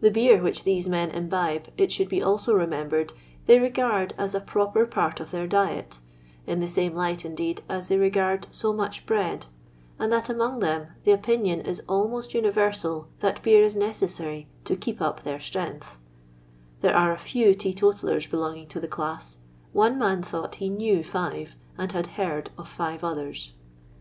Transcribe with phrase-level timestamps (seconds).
[0.00, 3.12] The beer which these men imbibe, it should be also remembered,
[3.46, 6.00] they regard as a proper part of their diet,
[6.48, 9.46] in the same light, indeed, as they regard so much bread,
[10.00, 15.00] and that among them the opinion is almost universal, that beer is necessary to "keep
[15.00, 15.96] up their strength;"
[16.80, 19.38] there are a few teeto tallers belonging to the doss;
[19.72, 23.52] one man thought he knew five, and had heard of five others.